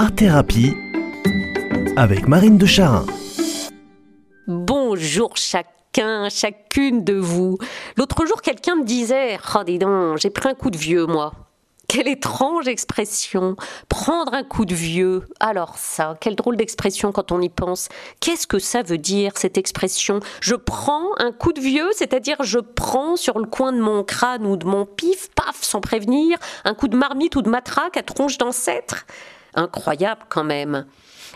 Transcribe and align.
Art 0.00 0.14
Thérapie 0.14 0.76
avec 1.96 2.28
Marine 2.28 2.56
de 2.56 2.66
Charin. 2.66 3.04
Bonjour 4.46 5.36
chacun, 5.36 6.28
chacune 6.28 7.02
de 7.02 7.14
vous. 7.14 7.58
L'autre 7.96 8.24
jour, 8.24 8.40
quelqu'un 8.40 8.76
me 8.76 8.84
disait 8.84 9.40
Oh, 9.56 9.64
dis 9.64 9.80
donc, 9.80 10.18
j'ai 10.18 10.30
pris 10.30 10.48
un 10.48 10.54
coup 10.54 10.70
de 10.70 10.76
vieux, 10.76 11.06
moi. 11.06 11.32
Quelle 11.88 12.06
étrange 12.06 12.68
expression 12.68 13.56
Prendre 13.88 14.34
un 14.34 14.44
coup 14.44 14.66
de 14.66 14.74
vieux. 14.74 15.24
Alors 15.40 15.76
ça, 15.78 16.16
quelle 16.20 16.36
drôle 16.36 16.56
d'expression 16.56 17.10
quand 17.10 17.32
on 17.32 17.40
y 17.40 17.48
pense. 17.48 17.88
Qu'est-ce 18.20 18.46
que 18.46 18.60
ça 18.60 18.82
veut 18.82 18.98
dire 18.98 19.32
cette 19.34 19.58
expression? 19.58 20.20
Je 20.40 20.54
prends 20.54 21.08
un 21.18 21.32
coup 21.32 21.52
de 21.52 21.60
vieux, 21.60 21.90
c'est-à-dire 21.92 22.36
je 22.42 22.60
prends 22.60 23.16
sur 23.16 23.40
le 23.40 23.46
coin 23.46 23.72
de 23.72 23.80
mon 23.80 24.04
crâne 24.04 24.46
ou 24.46 24.56
de 24.56 24.64
mon 24.64 24.86
pif, 24.86 25.28
paf, 25.34 25.60
sans 25.60 25.80
prévenir, 25.80 26.38
un 26.64 26.74
coup 26.74 26.86
de 26.86 26.96
marmite 26.96 27.34
ou 27.34 27.42
de 27.42 27.50
matraque 27.50 27.96
à 27.96 28.04
tronche 28.04 28.38
d'ancêtre? 28.38 29.04
Incroyable 29.58 30.22
quand 30.28 30.44
même. 30.44 30.86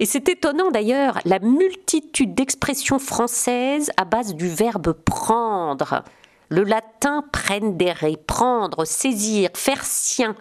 Et 0.00 0.06
c'est 0.06 0.28
étonnant 0.28 0.72
d'ailleurs, 0.72 1.20
la 1.24 1.38
multitude 1.38 2.34
d'expressions 2.34 2.98
françaises 2.98 3.92
à 3.96 4.04
base 4.04 4.34
du 4.34 4.48
verbe 4.48 4.92
prendre. 4.92 6.02
Le 6.48 6.64
latin 6.64 7.22
prendere, 7.32 8.16
prendre, 8.26 8.84
saisir, 8.84 9.50
faire 9.54 9.84
sien. 9.84 10.34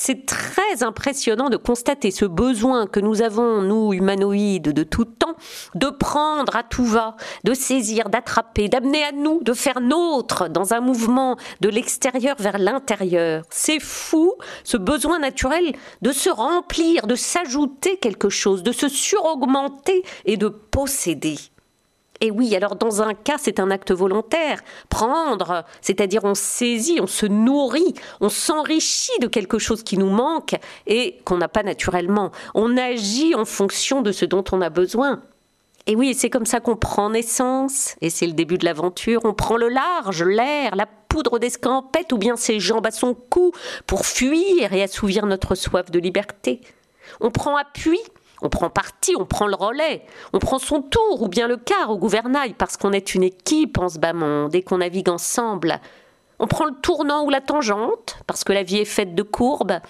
C'est 0.00 0.26
très 0.26 0.84
impressionnant 0.84 1.50
de 1.50 1.56
constater 1.56 2.12
ce 2.12 2.24
besoin 2.24 2.86
que 2.86 3.00
nous 3.00 3.20
avons, 3.20 3.62
nous 3.62 3.92
humanoïdes 3.92 4.72
de 4.72 4.84
tout 4.84 5.06
temps, 5.06 5.34
de 5.74 5.88
prendre 5.90 6.54
à 6.54 6.62
tout 6.62 6.84
va, 6.84 7.16
de 7.42 7.52
saisir, 7.52 8.08
d'attraper, 8.08 8.68
d'amener 8.68 9.02
à 9.02 9.10
nous, 9.10 9.42
de 9.42 9.52
faire 9.52 9.80
nôtre 9.80 10.48
dans 10.48 10.72
un 10.72 10.78
mouvement 10.80 11.36
de 11.60 11.68
l'extérieur 11.68 12.36
vers 12.38 12.58
l'intérieur. 12.58 13.42
C'est 13.50 13.80
fou, 13.80 14.34
ce 14.62 14.76
besoin 14.76 15.18
naturel 15.18 15.74
de 16.00 16.12
se 16.12 16.30
remplir, 16.30 17.08
de 17.08 17.16
s'ajouter 17.16 17.96
quelque 17.96 18.28
chose, 18.28 18.62
de 18.62 18.70
se 18.70 18.88
suraugmenter 18.88 20.04
et 20.26 20.36
de 20.36 20.46
posséder. 20.46 21.38
Et 22.20 22.30
oui, 22.30 22.54
alors 22.56 22.74
dans 22.74 23.00
un 23.00 23.14
cas, 23.14 23.36
c'est 23.38 23.60
un 23.60 23.70
acte 23.70 23.92
volontaire. 23.92 24.60
Prendre, 24.88 25.64
c'est-à-dire 25.80 26.24
on 26.24 26.34
saisit, 26.34 26.98
on 27.00 27.06
se 27.06 27.26
nourrit, 27.26 27.94
on 28.20 28.28
s'enrichit 28.28 29.18
de 29.20 29.28
quelque 29.28 29.58
chose 29.58 29.82
qui 29.84 29.98
nous 29.98 30.10
manque 30.10 30.56
et 30.86 31.18
qu'on 31.24 31.36
n'a 31.36 31.48
pas 31.48 31.62
naturellement. 31.62 32.32
On 32.54 32.76
agit 32.76 33.34
en 33.34 33.44
fonction 33.44 34.02
de 34.02 34.10
ce 34.10 34.24
dont 34.24 34.44
on 34.50 34.60
a 34.60 34.70
besoin. 34.70 35.22
Et 35.86 35.96
oui, 35.96 36.12
c'est 36.12 36.28
comme 36.28 36.44
ça 36.44 36.60
qu'on 36.60 36.76
prend 36.76 37.08
naissance, 37.08 37.96
et 38.02 38.10
c'est 38.10 38.26
le 38.26 38.34
début 38.34 38.58
de 38.58 38.66
l'aventure. 38.66 39.22
On 39.24 39.32
prend 39.32 39.56
le 39.56 39.70
large, 39.70 40.22
l'air, 40.22 40.76
la 40.76 40.84
poudre 40.84 41.38
d'escampette 41.38 42.12
ou 42.12 42.18
bien 42.18 42.36
ses 42.36 42.60
jambes 42.60 42.86
à 42.86 42.90
son 42.90 43.14
cou 43.14 43.52
pour 43.86 44.04
fuir 44.04 44.74
et 44.74 44.82
assouvir 44.82 45.24
notre 45.24 45.54
soif 45.54 45.90
de 45.90 45.98
liberté. 45.98 46.60
On 47.20 47.30
prend 47.30 47.56
appui, 47.56 47.98
on 48.42 48.48
prend 48.48 48.70
parti, 48.70 49.14
on 49.18 49.24
prend 49.24 49.46
le 49.46 49.54
relais, 49.54 50.04
on 50.32 50.38
prend 50.38 50.58
son 50.58 50.82
tour 50.82 51.22
ou 51.22 51.28
bien 51.28 51.48
le 51.48 51.56
quart 51.56 51.90
au 51.90 51.98
gouvernail 51.98 52.54
parce 52.54 52.76
qu'on 52.76 52.92
est 52.92 53.14
une 53.14 53.22
équipe 53.22 53.78
en 53.78 53.88
ce 53.88 53.98
bas 53.98 54.12
monde 54.12 54.54
et 54.54 54.62
qu'on 54.62 54.78
navigue 54.78 55.08
ensemble. 55.08 55.80
On 56.38 56.46
prend 56.46 56.64
le 56.64 56.74
tournant 56.82 57.24
ou 57.24 57.30
la 57.30 57.40
tangente 57.40 58.18
parce 58.26 58.44
que 58.44 58.52
la 58.52 58.62
vie 58.62 58.78
est 58.78 58.84
faite 58.84 59.14
de 59.14 59.22
courbes. 59.22 59.80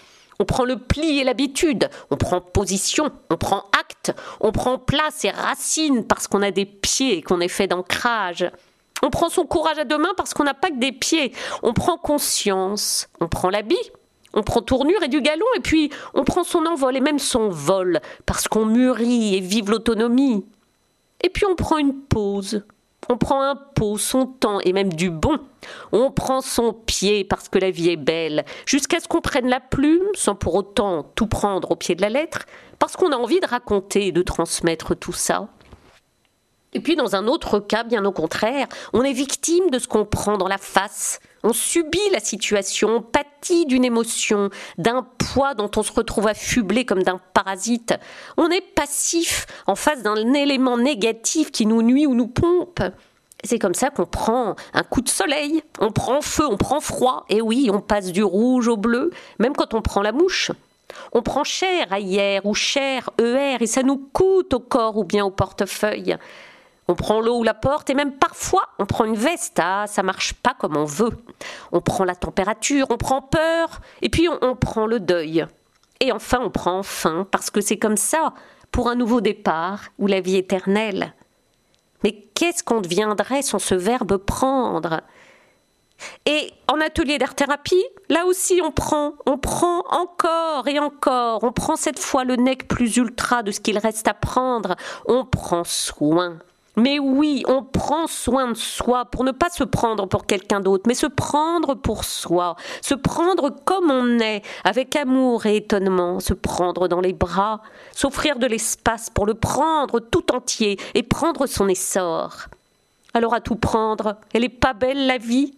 On 0.41 0.45
prend 0.45 0.65
le 0.65 0.79
pli 0.79 1.19
et 1.19 1.25
l'habitude, 1.25 1.91
on 2.11 2.17
prend 2.17 2.41
position, 2.41 3.11
on 3.29 3.37
prend 3.37 3.65
acte, 3.79 4.13
on 4.41 4.53
prend 4.53 4.79
place 4.79 5.25
et 5.25 5.31
racine 5.31 6.07
parce 6.07 6.29
qu'on 6.29 6.43
a 6.43 6.53
des 6.53 6.65
pieds 6.65 7.19
et 7.19 7.23
qu'on 7.23 7.41
est 7.41 7.49
fait 7.49 7.67
d'ancrage. 7.67 8.49
On 9.03 9.11
prend 9.11 9.29
son 9.29 9.47
courage 9.47 9.79
à 9.79 9.85
deux 9.85 9.99
mains 9.99 10.15
parce 10.17 10.35
qu'on 10.35 10.45
n'a 10.45 10.55
pas 10.55 10.71
que 10.71 10.79
des 10.79 10.93
pieds. 10.93 11.33
On 11.63 11.73
prend 11.73 11.97
conscience, 11.97 13.09
on 13.21 13.29
prend 13.29 13.51
l'habit, 13.51 13.77
on 14.39 14.43
prend 14.43 14.63
tournure 14.63 15.03
et 15.03 15.09
du 15.09 15.21
galon, 15.21 15.47
et 15.57 15.61
puis 15.61 15.91
on 16.15 16.25
prend 16.25 16.45
son 16.45 16.65
envol 16.65 16.97
et 16.97 17.01
même 17.01 17.19
son 17.19 17.49
vol, 17.49 18.01
parce 18.25 18.47
qu'on 18.47 18.65
mûrit 18.65 19.35
et 19.35 19.41
vive 19.41 19.71
l'autonomie. 19.71 20.47
Et 21.23 21.29
puis 21.29 21.45
on 21.45 21.57
prend 21.57 21.79
une 21.79 21.95
pause. 21.95 22.63
On 23.11 23.17
prend 23.17 23.43
un 23.43 23.57
pot, 23.57 23.97
son 23.97 24.27
temps 24.27 24.61
et 24.61 24.73
même 24.73 24.93
du 24.93 25.11
bon. 25.11 25.39
On 25.93 26.11
prend 26.11 26.41
son 26.41 26.73
pied 26.73 27.25
parce 27.25 27.49
que 27.49 27.59
la 27.59 27.71
vie 27.71 27.91
est 27.91 27.97
belle, 27.97 28.45
jusqu'à 28.67 29.01
ce 29.01 29.09
qu'on 29.09 29.21
prenne 29.21 29.49
la 29.49 29.61
plume, 29.61 30.07
sans 30.15 30.35
pour 30.35 30.55
autant 30.55 31.05
tout 31.15 31.27
prendre 31.27 31.71
au 31.73 31.77
pied 31.77 31.95
de 31.95 32.03
la 32.03 32.11
lettre, 32.11 32.45
parce 32.79 32.97
qu'on 32.97 33.13
a 33.13 33.17
envie 33.17 33.41
de 33.41 33.47
raconter 33.47 34.09
et 34.09 34.13
de 34.13 34.23
transmettre 34.23 34.95
tout 34.95 35.13
ça. 35.13 35.49
Et 36.79 36.81
puis 36.81 36.95
dans 36.95 37.17
un 37.17 37.27
autre 37.27 37.59
cas, 37.59 37.83
bien 37.83 38.05
au 38.05 38.13
contraire, 38.13 38.69
on 38.93 39.03
est 39.03 39.13
victime 39.13 39.69
de 39.69 39.81
ce 39.81 39.89
qu'on 39.89 40.05
prend 40.05 40.39
dans 40.39 40.47
la 40.47 40.59
face. 40.59 41.19
On 41.43 41.53
subit 41.53 41.99
la 42.13 42.21
situation, 42.21 42.89
on 42.89 43.03
pâtit 43.03 43.67
d'une 43.67 43.85
émotion, 43.85 44.49
d'un 44.77 45.05
poids 45.19 45.55
dont 45.55 45.73
on 45.75 45.83
se 45.83 45.91
retrouve 45.91 46.29
affublé 46.29 46.85
comme 46.85 47.03
d'un 47.03 47.21
parasite. 47.35 47.95
On 48.37 48.49
est 48.49 48.61
passif 48.61 49.47
en 49.67 49.75
face 49.75 50.05
d'un 50.05 50.35
élément 50.35 50.79
négatif 50.79 51.51
qui 51.51 51.67
nous 51.67 51.83
nuit 51.83 52.07
ou 52.07 52.15
nous 52.15 52.29
pompe. 52.29 52.81
C'est 53.43 53.59
comme 53.59 53.75
ça 53.75 53.91
qu'on 53.91 54.07
prend 54.07 54.55
un 54.73 54.83
coup 54.85 55.01
de 55.01 55.09
soleil, 55.09 55.65
on 55.81 55.91
prend 55.91 56.21
feu, 56.21 56.45
on 56.49 56.57
prend 56.57 56.79
froid, 56.79 57.25
et 57.29 57.41
oui, 57.41 57.71
on 57.73 57.81
passe 57.81 58.13
du 58.13 58.23
rouge 58.23 58.69
au 58.69 58.77
bleu, 58.77 59.11
même 59.41 59.57
quand 59.57 59.75
on 59.75 59.83
prend 59.83 60.03
la 60.03 60.13
mouche. 60.13 60.53
On 61.13 61.23
prend 61.23 61.43
cher 61.43 61.89
à 61.91 61.99
ou 62.45 62.55
cher 62.55 63.11
ER 63.19 63.57
et 63.61 63.67
ça 63.67 63.83
nous 63.83 63.99
coûte 63.99 64.55
au 64.55 64.61
corps 64.61 64.97
ou 64.97 65.03
bien 65.03 65.25
au 65.25 65.31
portefeuille. 65.33 66.17
On 66.91 66.95
prend 66.95 67.21
l'eau 67.21 67.39
ou 67.39 67.43
la 67.43 67.53
porte 67.53 67.91
et 67.91 67.95
même 67.95 68.13
parfois 68.13 68.71
on 68.79 68.87
prend 68.87 69.05
une 69.05 69.15
veste. 69.15 69.61
Ah, 69.63 69.85
ça 69.87 70.03
marche 70.03 70.33
pas 70.33 70.55
comme 70.59 70.77
on 70.77 70.87
veut. 70.87 71.13
On 71.71 71.83
prend 71.83 72.05
la 72.05 72.15
température, 72.15 72.87
on 72.91 72.97
prend 72.97 73.21
peur 73.21 73.81
et 74.01 74.09
puis 74.09 74.27
on, 74.29 74.57
prend 74.57 74.87
le 74.87 74.99
deuil. 74.99 75.47
Et 76.01 76.13
enfin, 76.13 76.39
on 76.43 76.51
prend 76.51 76.83
faim 76.83 77.27
parce 77.31 77.51
que 77.51 77.61
c'est 77.61 77.77
comme 77.77 77.99
ça 77.99 78.33
pour 78.73 78.89
un 78.89 78.95
nouveau 78.95 79.21
départ 79.21 79.81
ou 79.99 80.07
la 80.07 80.21
vie 80.21 80.37
éternelle. 80.37 81.13
Mais 82.05 82.13
qu'est-ce 82.35 82.65
qu'on 82.65 82.81
deviendrait 82.81 83.43
sans 83.43 83.59
ce 83.59 83.75
verbe 83.75 84.17
prendre? 84.17 85.03
Et 86.25 86.53
en 86.69 86.81
atelier 86.81 87.19
d'art-thérapie, 87.19 87.85
là 88.09 88.25
aussi 88.25 88.61
on 88.65 88.71
prend, 88.71 89.15
on 89.27 89.37
prend 89.37 89.81
encore 89.91 90.69
et 90.69 90.79
encore, 90.79 91.43
on 91.43 91.53
prend 91.53 91.77
cette 91.77 91.99
fois 91.99 92.25
le 92.25 92.37
nec 92.37 92.69
plus 92.69 92.97
ultra 92.97 93.43
de 93.43 93.51
ce 93.51 93.61
qu'il 93.61 93.79
reste 93.79 94.07
à 94.09 94.15
prendre, 94.15 94.77
on 95.07 95.25
prend 95.25 95.65
soin. 95.65 96.39
Mais 96.79 97.01
oui, 97.01 97.43
on 97.49 97.65
prend 97.65 98.07
soin 98.07 98.53
de 98.53 98.57
soi 98.57 99.05
pour 99.05 99.25
ne 99.25 99.33
pas 99.33 99.51
se 99.51 99.65
prendre 99.65 100.07
pour 100.07 100.27
quelqu'un 100.27 100.61
d'autre, 100.61 100.85
mais 100.87 100.95
se 100.95 101.07
prendre 101.07 101.75
pour 101.75 102.05
soi, 102.05 102.55
se 102.83 102.95
prendre 102.95 103.51
comme 103.65 103.91
on 103.91 104.21
est, 104.21 104.43
avec 104.63 104.95
amour 104.95 105.47
et 105.47 105.57
étonnement, 105.57 106.21
se 106.21 106.35
prendre 106.35 106.87
dans 106.87 107.01
les 107.01 107.13
bras, 107.13 107.63
s'offrir 107.93 108.39
de 108.39 108.47
l'espace 108.47 109.11
pour 109.11 109.27
le 109.27 109.35
prendre 109.35 109.99
tout 109.99 110.33
entier 110.33 110.79
et 110.95 111.03
prendre 111.03 111.47
son 111.47 111.69
essor. 111.69 112.47
Alors 113.13 113.35
à 113.35 113.41
tout 113.41 113.57
prendre, 113.57 114.17
elle 114.33 114.45
est 114.45 114.49
pas 114.49 114.73
belle 114.73 115.07
la 115.07 115.19
vie? 115.19 115.55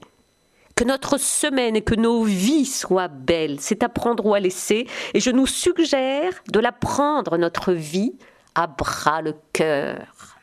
Que 0.74 0.84
notre 0.84 1.18
semaine 1.18 1.76
et 1.76 1.82
que 1.82 1.94
nos 1.94 2.22
vies 2.22 2.64
soient 2.64 3.08
belles, 3.08 3.58
c'est 3.60 3.82
à 3.82 3.90
prendre 3.90 4.24
ou 4.24 4.32
à 4.32 4.40
laisser, 4.40 4.86
et 5.12 5.20
je 5.20 5.30
nous 5.30 5.46
suggère 5.46 6.32
de 6.50 6.60
la 6.60 6.72
prendre, 6.72 7.36
notre 7.36 7.74
vie, 7.74 8.14
à 8.54 8.66
bras 8.66 9.20
le 9.20 9.34
cœur. 9.52 10.38